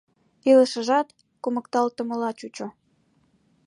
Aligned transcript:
Илышыжат 0.49 1.07
кумыкталтмыла 1.43 2.29
чучо. 2.39 2.67